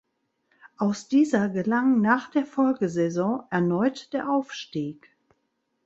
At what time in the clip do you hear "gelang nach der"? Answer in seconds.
1.49-2.47